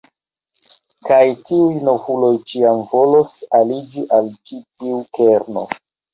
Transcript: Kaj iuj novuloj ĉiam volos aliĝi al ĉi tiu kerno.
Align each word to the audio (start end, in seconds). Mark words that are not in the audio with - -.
Kaj 1.09 1.19
iuj 1.57 1.75
novuloj 1.89 2.31
ĉiam 2.53 2.81
volos 2.95 3.37
aliĝi 3.61 4.09
al 4.19 4.33
ĉi 4.41 4.61
tiu 4.65 4.99
kerno. 5.21 5.69